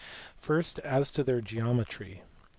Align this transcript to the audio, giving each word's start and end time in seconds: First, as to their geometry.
First, 0.35 0.79
as 0.79 1.11
to 1.11 1.23
their 1.23 1.41
geometry. 1.41 2.23